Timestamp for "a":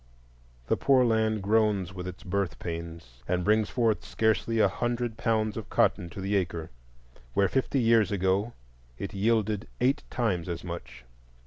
4.57-4.67